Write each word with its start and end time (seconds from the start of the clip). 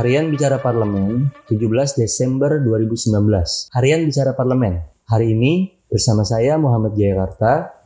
Harian 0.00 0.32
Bicara 0.32 0.56
Parlemen 0.64 1.28
17 1.44 2.00
Desember 2.00 2.56
2019. 2.64 3.20
Harian 3.76 4.00
Bicara 4.08 4.32
Parlemen. 4.32 4.80
Hari 5.04 5.36
ini 5.36 5.76
bersama 5.92 6.24
saya 6.24 6.56
Muhammad 6.56 6.96
Jayakarta, 6.96 7.84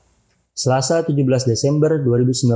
Selasa 0.54 1.02
17 1.02 1.26
Desember 1.42 1.98
2019. 1.98 2.54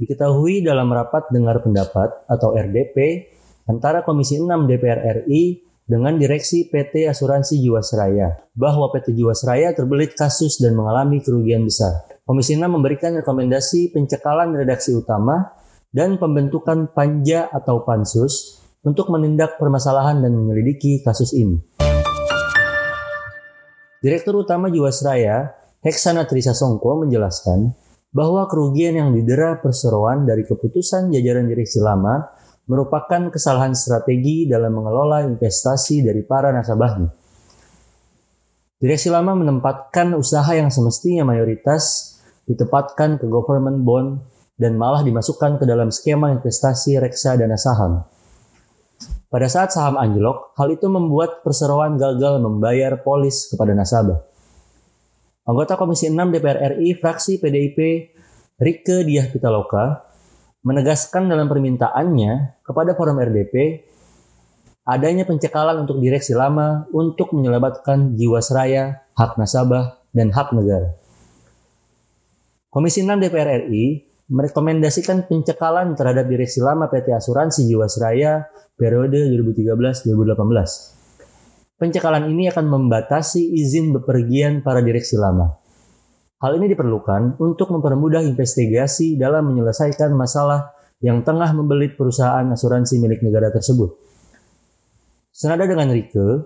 Diketahui 0.00 0.64
dalam 0.64 0.88
rapat 0.96 1.28
dengar 1.28 1.60
pendapat 1.60 2.24
atau 2.24 2.56
RDP 2.56 3.28
antara 3.68 4.00
Komisi 4.00 4.40
6 4.40 4.48
DPR 4.48 5.28
RI 5.28 5.60
dengan 5.84 6.16
Direksi 6.16 6.72
PT 6.72 7.04
Asuransi 7.04 7.60
Jiwasraya 7.60 8.48
bahwa 8.56 8.88
PT 8.96 9.12
Jiwasraya 9.12 9.76
terbelit 9.76 10.16
kasus 10.16 10.56
dan 10.56 10.72
mengalami 10.72 11.20
kerugian 11.20 11.68
besar. 11.68 12.08
Komisi 12.24 12.56
6 12.56 12.64
memberikan 12.64 13.12
rekomendasi 13.12 13.92
pencekalan 13.92 14.56
redaksi 14.56 14.96
utama 14.96 15.52
dan 15.92 16.16
pembentukan 16.16 16.88
panja 16.96 17.44
atau 17.52 17.84
pansus 17.84 18.59
untuk 18.80 19.12
menindak 19.12 19.60
permasalahan 19.60 20.24
dan 20.24 20.32
menyelidiki 20.32 21.04
kasus 21.04 21.36
ini. 21.36 21.60
Direktur 24.00 24.40
Utama 24.40 24.72
Jiwasraya, 24.72 25.52
Heksana 25.84 26.24
Trisa 26.24 26.56
Songko 26.56 27.04
menjelaskan 27.04 27.76
bahwa 28.10 28.48
kerugian 28.48 28.96
yang 28.96 29.12
didera 29.12 29.60
perseroan 29.60 30.24
dari 30.24 30.48
keputusan 30.48 31.12
jajaran 31.12 31.46
direksi 31.46 31.78
lama 31.78 32.32
merupakan 32.64 33.28
kesalahan 33.28 33.76
strategi 33.76 34.48
dalam 34.48 34.72
mengelola 34.72 35.26
investasi 35.26 36.06
dari 36.06 36.24
para 36.24 36.54
nasabahnya. 36.54 37.12
Direksi 38.80 39.12
lama 39.12 39.36
menempatkan 39.36 40.16
usaha 40.16 40.48
yang 40.56 40.72
semestinya 40.72 41.28
mayoritas 41.28 42.16
ditempatkan 42.48 43.20
ke 43.20 43.28
government 43.28 43.84
bond 43.84 44.24
dan 44.56 44.80
malah 44.80 45.04
dimasukkan 45.04 45.60
ke 45.60 45.64
dalam 45.68 45.92
skema 45.92 46.32
investasi 46.32 46.96
reksa 46.96 47.36
dana 47.36 47.60
saham. 47.60 48.08
Pada 49.30 49.46
saat 49.46 49.70
saham 49.70 49.94
anjlok, 49.94 50.58
hal 50.58 50.74
itu 50.74 50.90
membuat 50.90 51.46
perseroan 51.46 51.94
gagal 51.94 52.42
membayar 52.42 52.98
polis 53.00 53.46
kepada 53.46 53.72
nasabah. 53.72 54.18
Anggota 55.46 55.78
Komisi 55.78 56.10
6 56.10 56.18
DPR 56.34 56.76
RI 56.76 56.98
fraksi 56.98 57.38
PDIP 57.38 57.78
Rike 58.60 59.06
Diah 59.08 59.26
Pitaloka 59.30 60.04
menegaskan 60.66 61.30
dalam 61.30 61.48
permintaannya 61.48 62.60
kepada 62.60 62.92
forum 62.92 63.16
RDP 63.16 63.86
adanya 64.84 65.24
pencekalan 65.24 65.86
untuk 65.86 66.02
direksi 66.02 66.36
lama 66.36 66.84
untuk 66.92 67.32
menyelamatkan 67.32 68.18
jiwasraya, 68.18 69.06
hak 69.16 69.38
nasabah, 69.38 70.02
dan 70.10 70.34
hak 70.34 70.50
negara. 70.52 70.92
Komisi 72.70 73.02
6 73.02 73.18
DPR 73.22 73.66
RI 73.66 74.09
merekomendasikan 74.30 75.26
pencekalan 75.26 75.98
terhadap 75.98 76.30
direksi 76.30 76.62
lama 76.62 76.86
PT 76.86 77.10
Asuransi 77.10 77.66
Jiwasraya 77.66 78.46
periode 78.78 79.26
2013-2018. 79.34 81.76
Pencekalan 81.76 82.30
ini 82.30 82.46
akan 82.46 82.70
membatasi 82.70 83.58
izin 83.58 83.90
bepergian 83.90 84.62
para 84.62 84.78
direksi 84.80 85.18
lama. 85.18 85.58
Hal 86.40 86.56
ini 86.56 86.72
diperlukan 86.72 87.36
untuk 87.42 87.74
mempermudah 87.74 88.24
investigasi 88.24 89.18
dalam 89.18 89.50
menyelesaikan 89.52 90.14
masalah 90.14 90.72
yang 91.02 91.26
tengah 91.26 91.50
membelit 91.52 91.98
perusahaan 91.98 92.46
asuransi 92.46 93.02
milik 93.02 93.20
negara 93.26 93.52
tersebut. 93.52 93.92
Senada 95.32 95.64
dengan 95.64 95.88
Rike, 95.88 96.44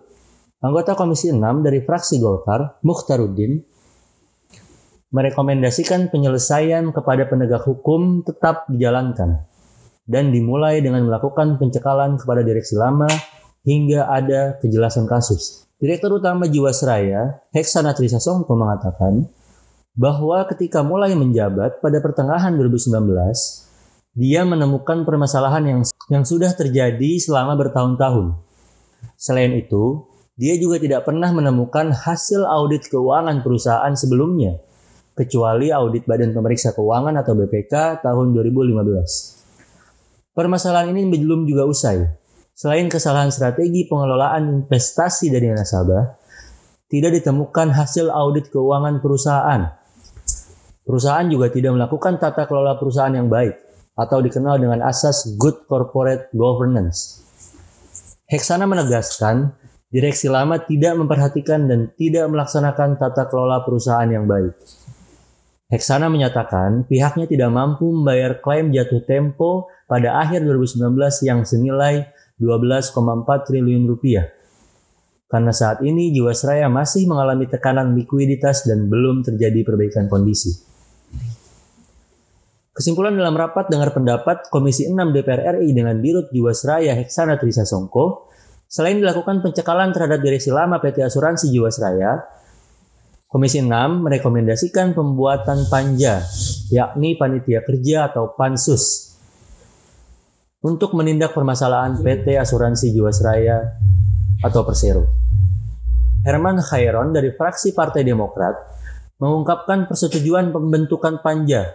anggota 0.63 0.95
Komisi 0.95 1.31
6 1.31 1.43
dari 1.63 1.83
fraksi 1.83 2.23
Golkar, 2.23 2.79
Mukhtaruddin, 2.87 3.74
merekomendasikan 5.15 6.11
penyelesaian 6.11 6.91
kepada 6.91 7.31
penegak 7.31 7.63
hukum 7.63 8.27
tetap 8.27 8.67
dijalankan 8.67 9.47
dan 10.11 10.35
dimulai 10.35 10.83
dengan 10.83 11.07
melakukan 11.07 11.55
pencekalan 11.55 12.19
kepada 12.19 12.43
direksi 12.43 12.75
lama 12.75 13.07
hingga 13.63 14.11
ada 14.11 14.59
kejelasan 14.59 15.07
kasus. 15.07 15.71
Direktur 15.79 16.19
Utama 16.19 16.51
Jiwasraya, 16.51 17.47
Heksana 17.55 17.95
Trisasongko 17.95 18.59
mengatakan 18.59 19.31
bahwa 19.95 20.43
ketika 20.51 20.83
mulai 20.83 21.15
menjabat 21.15 21.79
pada 21.79 22.03
pertengahan 22.03 22.59
2019, 22.59 23.15
dia 24.19 24.43
menemukan 24.43 25.07
permasalahan 25.07 25.63
yang 25.63 25.81
yang 26.11 26.27
sudah 26.27 26.51
terjadi 26.59 27.23
selama 27.23 27.55
bertahun-tahun. 27.55 28.35
Selain 29.15 29.55
itu, 29.55 30.11
dia 30.35 30.59
juga 30.59 30.83
tidak 30.83 31.07
pernah 31.07 31.31
menemukan 31.31 31.95
hasil 31.95 32.43
audit 32.43 32.91
keuangan 32.91 33.47
perusahaan 33.47 33.95
sebelumnya 33.95 34.59
kecuali 35.15 35.71
audit 35.71 36.05
Badan 36.05 36.35
Pemeriksa 36.35 36.75
Keuangan 36.75 37.15
atau 37.23 37.39
BPK 37.39 38.03
tahun 38.03 38.35
2015. 38.35 40.35
Permasalahan 40.35 40.91
ini 40.91 41.07
belum 41.07 41.47
juga 41.47 41.71
usai. 41.71 42.03
Selain 42.55 42.87
kesalahan 42.91 43.31
strategi 43.31 43.87
pengelolaan 43.87 44.67
investasi 44.67 45.31
dari 45.31 45.51
nasabah, 45.51 46.19
tidak 46.91 47.23
ditemukan 47.23 47.75
hasil 47.75 48.11
audit 48.11 48.51
keuangan 48.51 48.99
perusahaan. 48.99 49.63
Perusahaan 50.85 51.27
juga 51.31 51.51
tidak 51.51 51.75
melakukan 51.75 52.19
tata 52.19 52.47
kelola 52.47 52.79
perusahaan 52.79 53.15
yang 53.15 53.31
baik 53.31 53.55
atau 53.95 54.19
dikenal 54.19 54.59
dengan 54.59 54.83
asas 54.83 55.39
good 55.39 55.67
corporate 55.71 56.31
governance. 56.35 57.23
Heksana 58.27 58.67
menegaskan, 58.67 59.55
direksi 59.95 60.27
lama 60.27 60.59
tidak 60.59 60.99
memperhatikan 60.99 61.71
dan 61.71 61.95
tidak 61.95 62.27
melaksanakan 62.27 62.99
tata 62.99 63.31
kelola 63.31 63.63
perusahaan 63.63 64.11
yang 64.11 64.27
baik. 64.27 64.84
Heksana 65.73 66.13
menyatakan 66.13 66.85
pihaknya 66.85 67.25
tidak 67.25 67.49
mampu 67.49 67.89
membayar 67.89 68.37
klaim 68.45 68.69
jatuh 68.69 69.01
tempo 69.09 69.73
pada 69.89 70.21
akhir 70.21 70.45
2019 70.45 70.93
yang 71.25 71.41
senilai 71.49 72.09
12,4 72.37 72.93
triliun 73.49 73.89
rupiah. 73.89 74.29
Karena 75.25 75.51
saat 75.51 75.81
ini 75.81 76.13
Jiwasraya 76.13 76.69
masih 76.69 77.09
mengalami 77.09 77.49
tekanan 77.49 77.97
likuiditas 77.97 78.69
dan 78.69 78.87
belum 78.93 79.25
terjadi 79.25 79.65
perbaikan 79.65 80.07
kondisi. 80.07 80.53
Kesimpulan 82.75 83.15
dalam 83.15 83.39
rapat 83.39 83.71
dengar 83.71 83.95
pendapat 83.95 84.51
Komisi 84.51 84.91
6 84.91 84.99
DPR 85.15 85.59
RI 85.59 85.71
dengan 85.73 85.95
Dirut 86.03 86.29
Jiwasraya 86.35 86.99
Heksana 86.99 87.39
Trisa 87.39 87.63
Songko, 87.63 88.27
selain 88.67 88.99
dilakukan 88.99 89.47
pencekalan 89.47 89.95
terhadap 89.95 90.19
direksi 90.19 90.51
lama 90.51 90.83
PT 90.83 91.07
Asuransi 91.07 91.55
Jiwasraya, 91.55 92.19
Komisi 93.35 93.59
6 93.59 93.67
merekomendasikan 94.07 94.95
pembuatan 94.95 95.67
panja, 95.67 96.23
yakni 96.71 97.19
panitia 97.19 97.67
kerja 97.67 98.07
atau 98.07 98.31
pansus, 98.39 99.11
untuk 100.63 100.95
menindak 100.95 101.35
permasalahan 101.35 101.99
PT 101.99 102.39
Asuransi 102.39 102.95
Jiwasraya 102.95 103.75
atau 104.39 104.63
Persero. 104.63 105.11
Herman 106.23 106.63
Khairon 106.63 107.11
dari 107.11 107.35
fraksi 107.35 107.75
Partai 107.75 108.07
Demokrat 108.07 108.55
mengungkapkan 109.19 109.91
persetujuan 109.91 110.55
pembentukan 110.55 111.19
panja. 111.19 111.75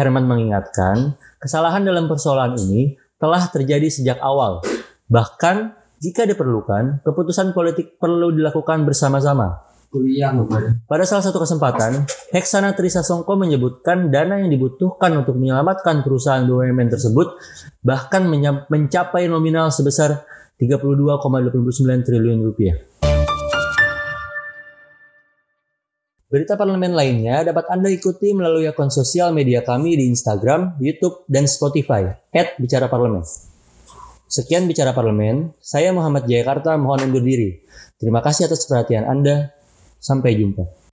Herman 0.00 0.24
mengingatkan, 0.24 1.12
kesalahan 1.36 1.84
dalam 1.84 2.08
persoalan 2.08 2.56
ini 2.56 2.96
telah 3.20 3.44
terjadi 3.52 3.92
sejak 3.92 4.16
awal. 4.24 4.64
Bahkan, 5.12 5.76
jika 6.00 6.24
diperlukan, 6.24 7.04
keputusan 7.04 7.52
politik 7.52 8.00
perlu 8.00 8.32
dilakukan 8.32 8.88
bersama-sama 8.88 9.65
kuliah 9.88 10.34
Pada 10.86 11.04
salah 11.06 11.24
satu 11.24 11.42
kesempatan, 11.42 12.04
Heksana 12.34 12.74
Trisa 12.74 13.00
Songko 13.00 13.38
menyebutkan 13.38 14.10
dana 14.12 14.38
yang 14.42 14.50
dibutuhkan 14.52 15.14
untuk 15.16 15.38
menyelamatkan 15.38 16.04
perusahaan 16.04 16.44
BUMN 16.44 16.88
tersebut 16.92 17.38
bahkan 17.80 18.26
mencapai 18.70 19.30
nominal 19.30 19.70
sebesar 19.70 20.26
32,29 20.58 22.06
triliun 22.06 22.40
rupiah. 22.42 22.76
Berita 26.26 26.58
parlemen 26.58 26.90
lainnya 26.90 27.46
dapat 27.46 27.70
Anda 27.70 27.86
ikuti 27.86 28.34
melalui 28.34 28.66
akun 28.66 28.90
sosial 28.90 29.30
media 29.30 29.62
kami 29.62 29.94
di 29.94 30.10
Instagram, 30.10 30.74
YouTube, 30.82 31.22
dan 31.30 31.46
Spotify, 31.46 32.12
at 32.34 32.58
Bicara 32.58 32.90
Parlemen. 32.90 33.22
Sekian 34.26 34.66
Bicara 34.66 34.90
Parlemen, 34.90 35.54
saya 35.62 35.94
Muhammad 35.94 36.26
Jayakarta 36.26 36.74
mohon 36.76 37.08
undur 37.08 37.22
diri. 37.22 37.62
Terima 37.96 38.20
kasih 38.20 38.50
atas 38.50 38.66
perhatian 38.66 39.06
Anda. 39.06 39.55
Sampai 40.06 40.38
jumpa. 40.38 40.85